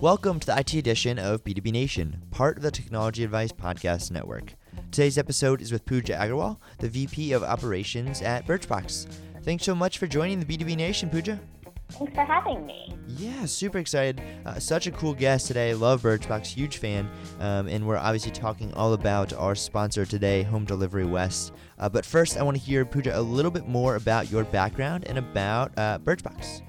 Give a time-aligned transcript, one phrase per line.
[0.00, 4.54] Welcome to the IT edition of B2B Nation, part of the Technology Advice Podcast Network.
[4.90, 9.12] Today's episode is with Pooja Agarwal, the VP of Operations at Birchbox.
[9.42, 11.38] Thanks so much for joining the B2B Nation, Pooja.
[11.90, 12.96] Thanks for having me.
[13.08, 14.22] Yeah, super excited.
[14.46, 15.74] Uh, such a cool guest today.
[15.74, 17.06] Love Birchbox, huge fan.
[17.38, 21.52] Um, and we're obviously talking all about our sponsor today, Home Delivery West.
[21.78, 25.04] Uh, but first, I want to hear, Pooja, a little bit more about your background
[25.08, 26.62] and about uh, Birchbox.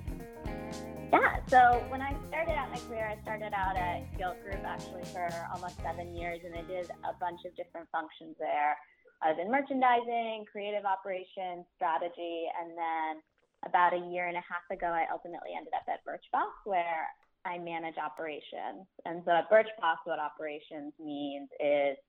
[1.52, 5.28] So when I started out my career, I started out at Gilt Group actually for
[5.52, 8.80] almost seven years, and I did a bunch of different functions there.
[9.20, 13.20] I was in merchandising, creative operations, strategy, and then
[13.68, 17.12] about a year and a half ago, I ultimately ended up at Birchbox, where
[17.44, 18.88] I manage operations.
[19.04, 22.00] And so at Birchbox, what operations means is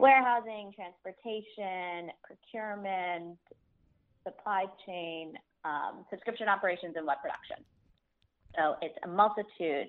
[0.00, 3.36] warehousing, transportation, procurement,
[4.24, 5.36] supply chain,
[5.68, 7.68] um, subscription operations, and web production.
[8.56, 9.88] So it's a multitude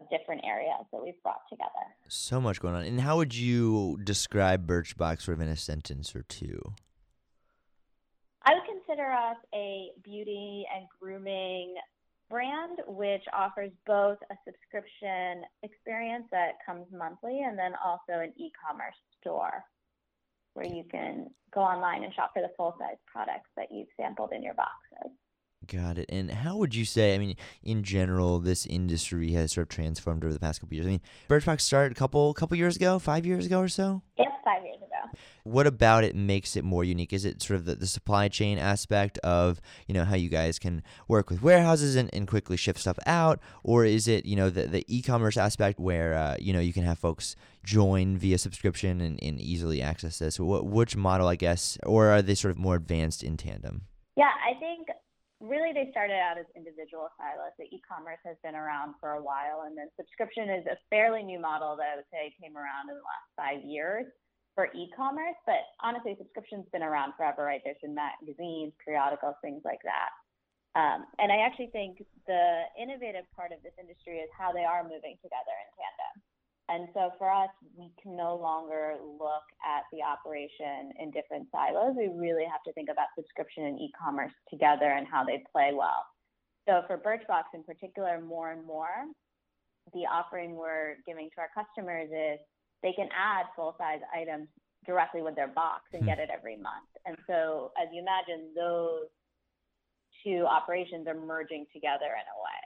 [0.00, 1.70] of different areas that we've brought together.
[2.08, 2.84] So much going on.
[2.84, 6.74] And how would you describe Birchbox sort of in a sentence or two?
[8.44, 11.74] I would consider us a beauty and grooming
[12.28, 18.50] brand, which offers both a subscription experience that comes monthly and then also an e
[18.66, 19.62] commerce store
[20.54, 24.32] where you can go online and shop for the full size products that you've sampled
[24.32, 25.12] in your boxes.
[25.66, 26.06] Got it.
[26.08, 27.14] And how would you say?
[27.14, 30.86] I mean, in general, this industry has sort of transformed over the past couple years.
[30.86, 34.02] I mean, Birchbox started a couple couple years ago, five years ago or so.
[34.18, 35.18] Yep, five years ago.
[35.44, 37.12] What about it makes it more unique?
[37.12, 40.58] Is it sort of the, the supply chain aspect of you know how you guys
[40.58, 44.50] can work with warehouses and, and quickly ship stuff out, or is it you know
[44.50, 49.00] the the e-commerce aspect where uh, you know you can have folks join via subscription
[49.00, 50.40] and, and easily access this?
[50.40, 53.82] What which model, I guess, or are they sort of more advanced in tandem?
[54.16, 54.88] Yeah, I think
[55.52, 57.52] really they started out as individual silos.
[57.60, 61.36] The e-commerce has been around for a while, and then subscription is a fairly new
[61.36, 64.08] model that I would say came around in the last five years
[64.56, 65.36] for e-commerce.
[65.44, 67.60] But honestly, subscription's been around forever, right?
[67.60, 70.16] There's been magazines, periodicals, things like that.
[70.72, 74.80] Um, and I actually think the innovative part of this industry is how they are
[74.80, 76.14] moving together in tandem.
[76.68, 81.94] And so for us, we can no longer look at the operation in different silos.
[81.96, 86.06] We really have to think about subscription and e-commerce together and how they play well.
[86.68, 89.10] So for Birchbox in particular, more and more,
[89.92, 92.38] the offering we're giving to our customers is
[92.82, 94.48] they can add full-size items
[94.86, 96.08] directly with their box and hmm.
[96.08, 96.90] get it every month.
[97.06, 99.10] And so as you imagine, those
[100.24, 102.62] two operations are merging together in a way.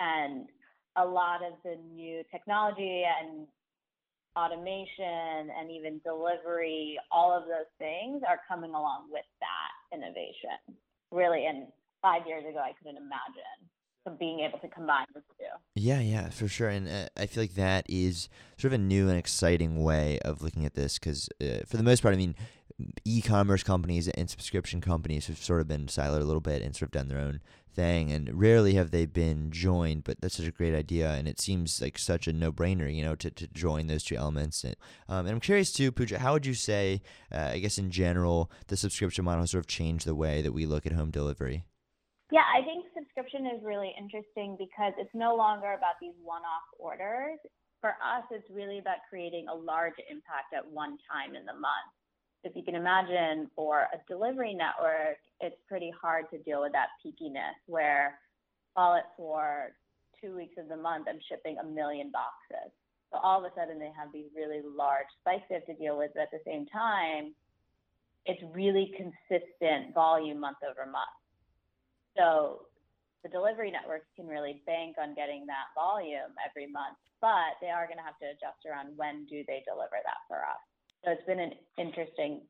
[0.00, 0.48] And
[0.98, 3.46] a lot of the new technology and
[4.36, 10.76] automation and even delivery, all of those things are coming along with that innovation.
[11.10, 11.68] Really, and
[12.02, 13.68] five years ago, I couldn't imagine
[14.18, 15.44] being able to combine the two.
[15.74, 16.68] Yeah, yeah, for sure.
[16.68, 20.40] And uh, I feel like that is sort of a new and exciting way of
[20.40, 22.34] looking at this because, uh, for the most part, I mean,
[23.04, 26.88] e-commerce companies and subscription companies have sort of been siloed a little bit and sort
[26.88, 27.40] of done their own
[27.74, 31.40] thing and rarely have they been joined but that's such a great idea and it
[31.40, 34.76] seems like such a no-brainer you know to, to join those two elements and,
[35.08, 37.00] um, and i'm curious too Pooja how would you say
[37.32, 40.52] uh, i guess in general the subscription model has sort of changed the way that
[40.52, 41.64] we look at home delivery?
[42.30, 47.38] Yeah i think subscription is really interesting because it's no longer about these one-off orders.
[47.80, 51.94] For us it's really about creating a large impact at one time in the month
[52.48, 56.88] if you can imagine for a delivery network, it's pretty hard to deal with that
[57.04, 58.18] peakiness where
[58.74, 59.72] call it for
[60.20, 62.72] two weeks of the month, I'm shipping a million boxes.
[63.12, 65.96] So all of a sudden they have these really large spikes they have to deal
[65.96, 66.10] with.
[66.14, 67.34] But at the same time,
[68.26, 71.16] it's really consistent volume month over month.
[72.16, 72.66] So
[73.22, 77.86] the delivery networks can really bank on getting that volume every month, but they are
[77.86, 80.67] going to have to adjust around when do they deliver that for us.
[81.04, 82.42] So it's been an interesting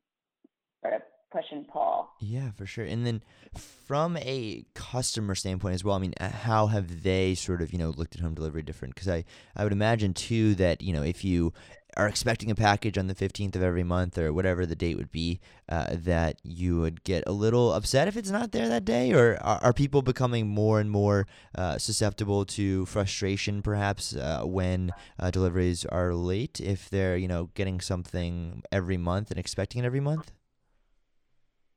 [0.81, 1.01] sort of
[1.31, 2.09] push and pull.
[2.19, 2.85] Yeah, for sure.
[2.85, 3.21] And then
[3.55, 7.79] from a customer standpoint as well, I mean, uh, how have they sort of, you
[7.79, 8.95] know, looked at home delivery different?
[8.95, 11.53] Because I, I would imagine too that, you know, if you
[11.97, 15.11] are expecting a package on the 15th of every month or whatever the date would
[15.11, 19.13] be, uh, that you would get a little upset if it's not there that day?
[19.13, 24.91] Or are, are people becoming more and more uh, susceptible to frustration perhaps uh, when
[25.19, 29.85] uh, deliveries are late if they're, you know, getting something every month and expecting it
[29.85, 30.31] every month?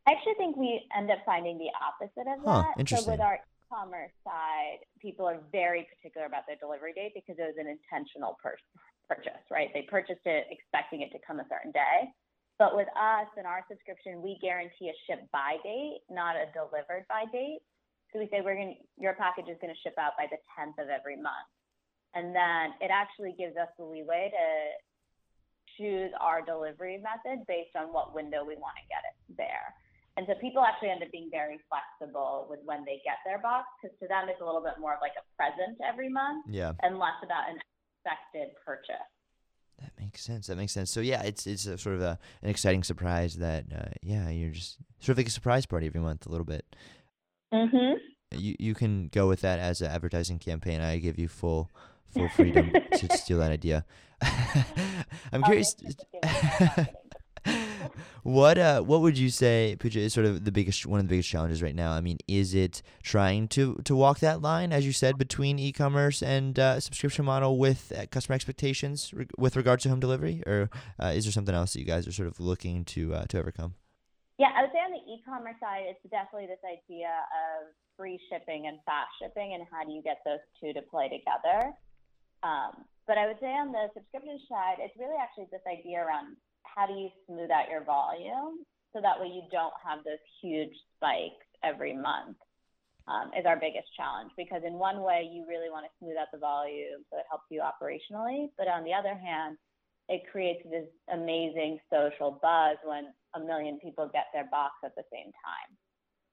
[0.06, 2.80] I actually think we end up finding the opposite of huh, that.
[2.80, 3.06] Interesting.
[3.06, 7.42] So with our e-commerce side, people are very particular about their delivery date because it
[7.42, 8.58] was an intentional pur-
[9.14, 9.68] purchase, right?
[9.74, 12.08] They purchased it expecting it to come a certain day.
[12.58, 17.04] But with us and our subscription, we guarantee a ship by date, not a delivered
[17.08, 17.60] by date.
[18.12, 20.76] So we say we're going your package is going to ship out by the 10th
[20.82, 21.48] of every month.
[22.14, 24.46] And then it actually gives us the leeway to
[25.80, 29.72] choose our delivery method based on what window we want to get it there.
[30.20, 33.64] And so people actually end up being very flexible with when they get their box
[33.80, 36.76] because to them it's a little bit more of like a present every month Yeah.
[36.84, 37.56] and less about an
[38.04, 38.96] expected purchase.
[39.80, 40.46] That makes sense.
[40.46, 40.90] That makes sense.
[40.90, 44.50] So yeah, it's it's a sort of a, an exciting surprise that uh, yeah, you're
[44.50, 46.64] just sort of like a surprise party every month a little bit.
[47.52, 47.98] Mm-hmm.
[48.38, 50.80] You you can go with that as an advertising campaign.
[50.80, 51.70] I give you full
[52.12, 53.84] full freedom to steal that idea.
[55.32, 55.74] I'm curious.
[58.22, 61.10] what uh what would you say Pooja is sort of the biggest one of the
[61.10, 61.92] biggest challenges right now?
[61.92, 66.22] I mean, is it trying to to walk that line as you said between e-commerce
[66.22, 70.70] and uh, subscription model with uh, customer expectations re- with regards to home delivery, or
[71.02, 73.38] uh, is there something else that you guys are sort of looking to uh, to
[73.38, 73.74] overcome?
[74.38, 78.66] Yeah, I would say on the e-commerce side, it's definitely this idea of free shipping
[78.66, 81.74] and fast shipping, and how do you get those two to play together.
[82.42, 86.36] Um, but I would say on the subscription side, it's really actually this idea around
[86.74, 90.72] how do you smooth out your volume so that way you don't have those huge
[90.96, 92.36] spikes every month
[93.08, 96.30] um, is our biggest challenge because in one way you really want to smooth out
[96.32, 98.48] the volume so it helps you operationally.
[98.56, 99.58] But on the other hand
[100.08, 105.06] it creates this amazing social buzz when a million people get their box at the
[105.12, 105.70] same time.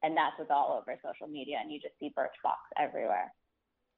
[0.03, 3.31] And that's what's all over social media and you just see birchbox everywhere.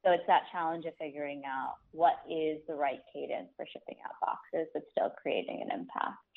[0.04, 4.18] So it's that challenge of figuring out what is the right cadence for shipping out
[4.18, 6.31] boxes, but still creating an impact.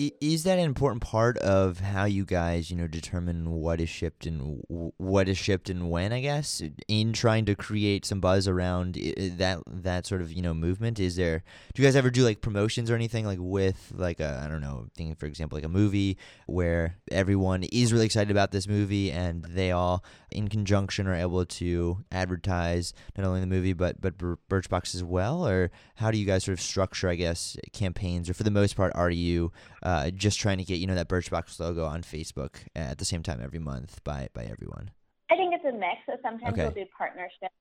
[0.00, 4.24] Is that an important part of how you guys, you know, determine what is shipped
[4.24, 6.10] and what is shipped and when?
[6.10, 10.54] I guess in trying to create some buzz around that that sort of you know
[10.54, 10.98] movement.
[10.98, 11.42] Is there?
[11.74, 14.86] Do you guys ever do like promotions or anything like with like I don't know,
[14.94, 19.44] thinking for example like a movie where everyone is really excited about this movie and
[19.44, 24.94] they all in conjunction are able to advertise not only the movie but but Birchbox
[24.94, 25.46] as well?
[25.46, 28.30] Or how do you guys sort of structure I guess campaigns?
[28.30, 31.08] Or for the most part, are you uh, just trying to get you know that
[31.08, 34.90] Birchbox logo on Facebook at the same time every month by by everyone?
[35.30, 35.98] I think it's a mix.
[36.06, 36.62] So sometimes Okay.
[36.64, 37.54] we'll do partnerships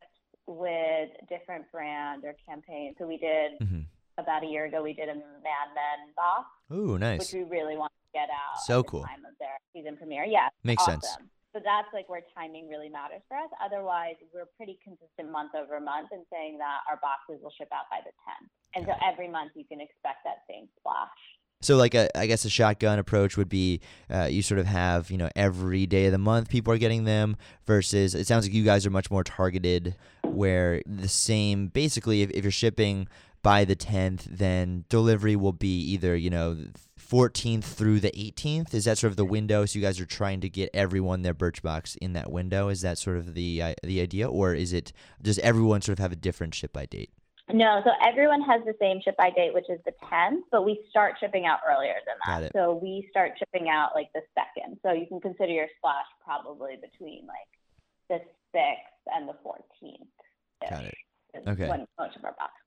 [0.47, 2.95] with different brands or campaigns.
[2.97, 3.81] So we did Mm-hmm.
[4.17, 4.81] about a year ago.
[4.81, 7.19] We did a Mad Men box, Ooh, nice.
[7.19, 8.59] which we really want to get out.
[8.65, 9.03] So at the cool.
[9.03, 10.25] Time of their season premiere.
[10.25, 11.01] Yeah, Makes awesome.
[11.01, 11.29] sense.
[11.53, 13.49] So that's like where timing really matters for us.
[13.63, 17.89] Otherwise, we're pretty consistent month over month in saying that our boxes will ship out
[17.89, 18.49] by the 10th.
[18.75, 21.17] And so every month you can expect that same splash.
[21.61, 25.11] So, like, a, I guess a shotgun approach would be uh, you sort of have,
[25.11, 27.35] you know, every day of the month people are getting them
[27.67, 32.31] versus it sounds like you guys are much more targeted where the same, basically, if,
[32.31, 33.09] if you're shipping
[33.43, 36.57] by the 10th, then delivery will be either, you know,
[36.97, 38.73] 14th through the 18th.
[38.73, 39.65] Is that sort of the window?
[39.65, 42.69] So, you guys are trying to get everyone their Birchbox in that window.
[42.69, 44.29] Is that sort of the, uh, the idea?
[44.29, 47.11] Or is it, does everyone sort of have a different ship by date?
[47.51, 50.79] No, so everyone has the same ship by date, which is the 10th, but we
[50.89, 52.51] start shipping out earlier than that.
[52.53, 54.77] So we start shipping out like the second.
[54.83, 57.49] So you can consider your splash probably between like
[58.09, 58.19] the
[58.55, 60.69] 6th and the 14th.
[60.69, 60.95] Got it.
[61.47, 61.69] Okay.
[61.69, 62.58] When most of our boxes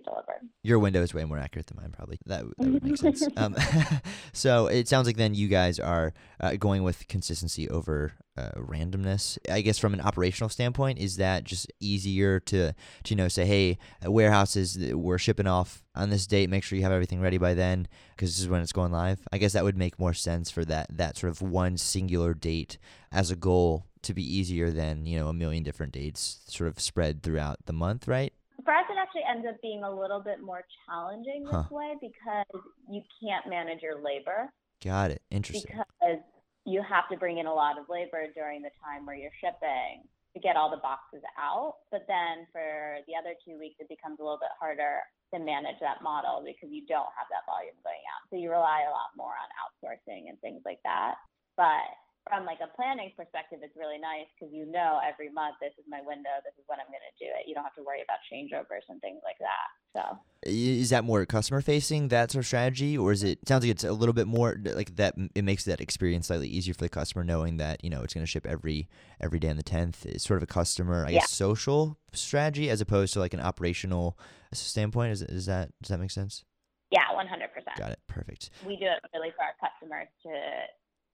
[0.00, 0.48] be delivered.
[0.62, 2.18] Your window is way more accurate than mine, probably.
[2.26, 3.26] That, that would make sense.
[3.36, 3.56] Um,
[4.32, 9.38] so it sounds like then you guys are uh, going with consistency over uh, randomness.
[9.50, 12.74] I guess from an operational standpoint, is that just easier to, to
[13.08, 16.50] you know say, hey, uh, warehouses, we're shipping off on this date.
[16.50, 19.20] Make sure you have everything ready by then, because this is when it's going live.
[19.32, 22.78] I guess that would make more sense for that that sort of one singular date
[23.12, 26.80] as a goal to be easier than you know a million different dates sort of
[26.80, 28.32] spread throughout the month, right?
[28.70, 31.74] For us, it actually ends up being a little bit more challenging this Huh.
[31.74, 34.46] way because you can't manage your labor.
[34.78, 35.26] Got it.
[35.28, 35.66] Interesting.
[35.74, 36.22] because
[36.64, 40.06] you have to bring in a lot of labor during the time where you're shipping
[40.34, 41.78] to get all the boxes out.
[41.90, 45.02] But then for the other two weeks, it becomes a little bit harder
[45.34, 48.22] to manage that model because you don't have that volume going out.
[48.30, 51.16] So you rely a lot more on outsourcing and things like that.
[51.56, 51.90] But
[52.28, 55.84] from like a planning perspective, it's really nice because you know every month this is
[55.88, 57.48] my window, this is when I'm going to do it.
[57.48, 59.68] You don't have to worry about changeovers and things like that.
[59.96, 63.70] So is that more customer facing that sort of strategy or is it sounds like
[63.70, 66.88] it's a little bit more like that it makes that experience slightly easier for the
[66.88, 68.88] customer knowing that you know it's going to ship every
[69.20, 71.18] every day on the 10th it's sort of a customer i Yeah.
[71.20, 74.18] guess social strategy as opposed to like an operational
[74.54, 76.44] standpoint is, is that does that make sense
[76.90, 77.78] yeah, 100%.
[77.78, 80.30] got it perfect we do it really for our customers to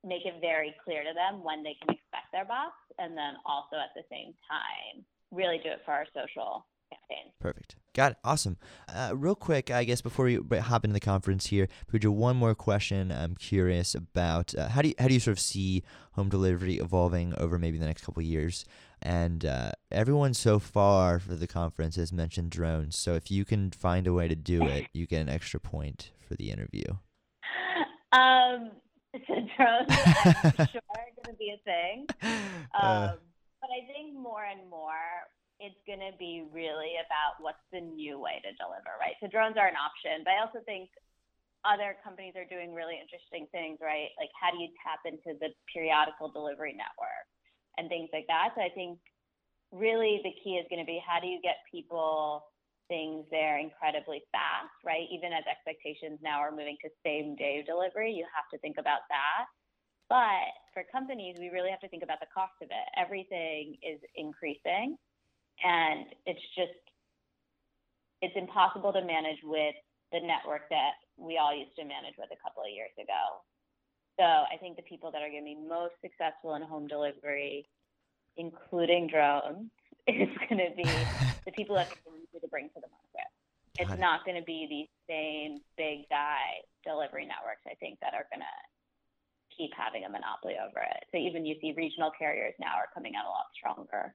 [0.07, 3.77] make it very clear to them when they can expect their box and then also
[3.77, 7.35] at the same time really do it for our social campaigns.
[7.41, 8.19] perfect Got it.
[8.23, 8.59] Awesome.
[8.95, 12.55] Uh, real quick, I guess before we hop into the conference here, Pooja, one more
[12.55, 13.11] question.
[13.11, 15.83] I'm curious about uh, how do you how do you sort of see
[16.13, 18.67] home delivery evolving over maybe the next couple years?
[19.01, 22.99] And uh, everyone so far for the conference has mentioned drones.
[22.99, 26.11] So if you can find a way to do it, you get an extra point
[26.29, 26.85] for the interview.
[28.13, 28.73] Um,
[29.27, 29.89] so drones
[30.59, 30.83] are sure
[31.25, 32.07] going to be a thing.
[32.75, 33.15] Uh.
[33.15, 33.19] Um,
[33.61, 35.27] but I think more and more
[35.59, 39.17] it's going to be really about what's the new way to deliver, right?
[39.19, 40.93] So drones are an option, but I also think
[41.65, 44.13] other companies are doing really interesting things, right?
[44.21, 47.27] Like how do you tap into the periodical delivery network
[47.81, 48.53] and things like that.
[48.55, 49.01] So I think
[49.73, 52.45] really the key is going to be how do you get people
[52.89, 55.07] things there incredibly fast, right?
[55.11, 59.07] Even as expectations now are moving to same day delivery, you have to think about
[59.09, 59.47] that.
[60.09, 62.87] But for companies, we really have to think about the cost of it.
[62.97, 64.97] Everything is increasing
[65.63, 66.77] and it's just
[68.23, 69.75] it's impossible to manage with
[70.13, 73.43] the network that we all used to manage with a couple of years ago.
[74.19, 77.69] So I think the people that are going to be most successful in home delivery,
[78.37, 79.71] including drones,
[80.07, 81.11] is going to be
[81.47, 83.29] the people that are easy to bring to the market.
[83.79, 84.01] It's it.
[84.01, 87.67] not going to be these same big guy delivery networks.
[87.67, 88.57] I think that are going to
[89.57, 91.05] keep having a monopoly over it.
[91.13, 94.15] So even you see regional carriers now are coming out a lot stronger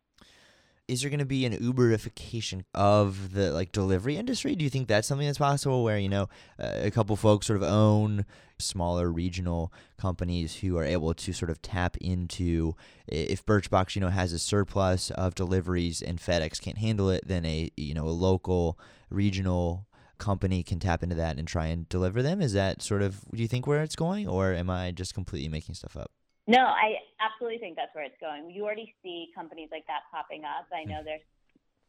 [0.88, 4.56] is there going to be an uberification of the like delivery industry?
[4.56, 7.64] Do you think that's something that's possible where you know a couple folks sort of
[7.64, 8.26] own
[8.60, 12.76] smaller regional companies who are able to sort of tap into
[13.08, 17.44] if birchbox you know has a surplus of deliveries and fedex can't handle it then
[17.44, 18.78] a you know a local
[19.10, 19.88] regional
[20.20, 22.42] company can tap into that and try and deliver them?
[22.42, 25.50] Is that sort of do you think where it's going or am i just completely
[25.50, 26.12] making stuff up?
[26.48, 28.50] No, I absolutely think that's where it's going.
[28.50, 30.66] You already see companies like that popping up.
[30.74, 31.06] I know hmm.
[31.06, 31.28] there's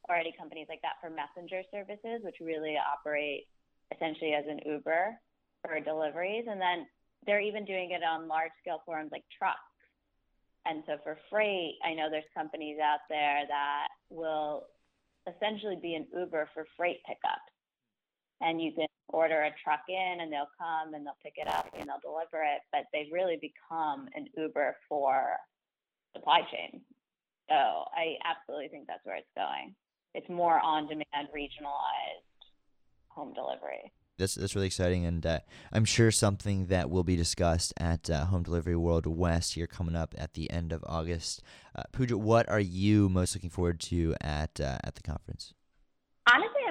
[0.08, 3.48] already companies like that for messenger services, which really operate
[3.94, 5.14] essentially as an Uber
[5.62, 6.44] for deliveries.
[6.48, 6.86] And then
[7.26, 9.58] they're even doing it on large scale forums like trucks.
[10.66, 14.66] And so for freight, I know there's companies out there that will
[15.26, 17.52] essentially be an Uber for freight pickups
[18.42, 21.68] and you can order a truck in and they'll come and they'll pick it up
[21.78, 25.36] and they'll deliver it but they've really become an uber for
[26.14, 26.80] supply chain
[27.48, 29.74] so i absolutely think that's where it's going
[30.14, 32.26] it's more on demand regionalized
[33.08, 35.38] home delivery that's that's really exciting, and uh,
[35.72, 39.96] I'm sure something that will be discussed at uh, Home Delivery World West here coming
[39.96, 41.42] up at the end of August.
[41.74, 45.54] Uh, Pooja, what are you most looking forward to at uh, at the conference?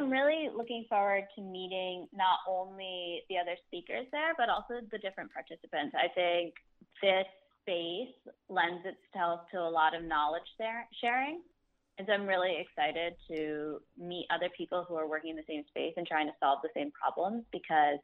[0.01, 4.97] I'm really looking forward to meeting not only the other speakers there, but also the
[4.97, 5.93] different participants.
[5.93, 6.55] I think
[7.01, 7.29] this
[7.61, 8.15] space
[8.49, 10.47] lends itself to a lot of knowledge
[10.99, 11.41] sharing.
[11.97, 15.63] And so I'm really excited to meet other people who are working in the same
[15.69, 17.99] space and trying to solve the same problems because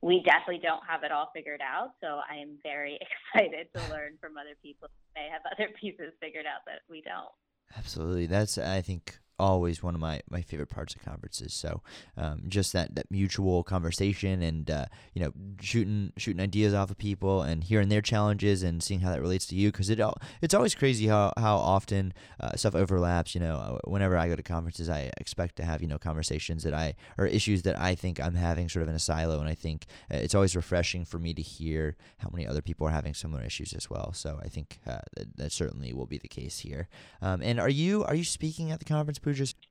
[0.00, 1.90] we definitely don't have it all figured out.
[2.00, 2.98] So I am very
[3.34, 7.02] excited to learn from other people who may have other pieces figured out that we
[7.02, 7.32] don't.
[7.76, 8.26] Absolutely.
[8.26, 11.52] That's, I think, always one of my, my favorite parts of conferences.
[11.52, 11.82] So
[12.16, 16.98] um, just that, that mutual conversation and uh, you know shooting shooting ideas off of
[16.98, 20.00] people and hearing their challenges and seeing how that relates to you because it
[20.42, 23.34] it's always crazy how how often uh, stuff overlaps.
[23.34, 26.62] You know, uh, whenever I go to conferences, I expect to have you know conversations
[26.64, 29.48] that I or issues that I think I'm having sort of in a silo, and
[29.48, 32.90] I think uh, it's always refreshing for me to hear how many other people are
[32.90, 34.12] having similar issues as well.
[34.12, 36.88] So I think uh, that, that, certainly will be the case here.
[37.22, 39.18] Um, and are you are you speaking at the conference?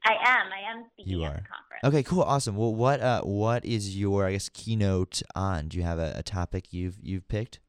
[0.06, 0.48] I am.
[0.52, 1.44] I am speaking you are.
[1.84, 2.56] Okay, cool, awesome.
[2.56, 5.68] Well, what uh, what is your I guess keynote on?
[5.68, 7.60] Do you have a, a topic you've you've picked?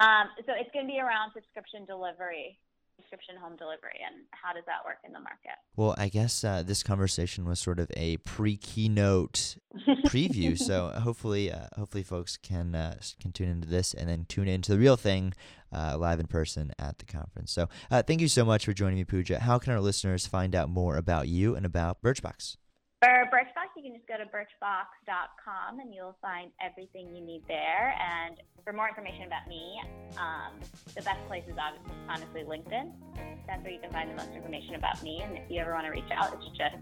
[0.00, 2.58] Um, so it's going to be around subscription delivery
[2.96, 5.56] subscription home delivery and how does that work in the market?
[5.76, 9.56] Well, I guess uh, this conversation was sort of a pre-keynote
[10.06, 14.48] preview, so hopefully, uh, hopefully, folks can uh, can tune into this and then tune
[14.48, 15.34] into the real thing
[15.72, 17.52] uh, live in person at the conference.
[17.52, 19.40] So, uh, thank you so much for joining me, Pooja.
[19.40, 22.56] How can our listeners find out more about you and about Birchbox?
[23.02, 27.94] For Birchbox, you can just go to birchbox.com and you'll find everything you need there.
[28.00, 29.80] And for more information about me,
[30.18, 30.58] um,
[30.94, 31.56] the best place is
[32.08, 32.92] honestly LinkedIn.
[33.46, 35.22] That's where you can find the most information about me.
[35.22, 36.76] And if you ever want to reach out, it's just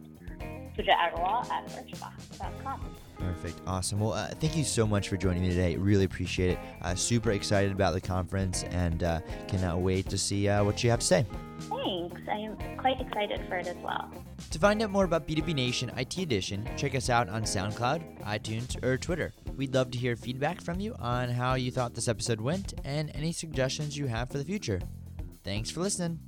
[0.77, 2.97] Pooja Agarwal at birchbox.com.
[3.19, 3.61] Perfect.
[3.67, 4.01] Awesome.
[4.01, 5.77] Well, uh, thank you so much for joining me today.
[5.77, 6.59] Really appreciate it.
[6.83, 10.91] Uh, super excited about the conference and uh, cannot wait to see uh, what you
[10.91, 11.27] have to say.
[11.61, 12.21] Thanks.
[12.29, 14.11] I am quite excited for it as well.
[14.51, 18.83] To find out more about B2B Nation IT Edition, check us out on SoundCloud, iTunes,
[18.85, 19.33] or Twitter.
[19.57, 23.11] We'd love to hear feedback from you on how you thought this episode went and
[23.15, 24.81] any suggestions you have for the future.
[25.45, 26.19] Thanks for listening.